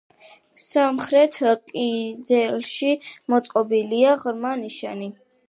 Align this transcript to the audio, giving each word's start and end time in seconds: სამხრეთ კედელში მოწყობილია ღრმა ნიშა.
სამხრეთ 0.67 1.37
კედელში 1.73 2.91
მოწყობილია 3.35 4.17
ღრმა 4.27 4.57
ნიშა. 4.65 4.99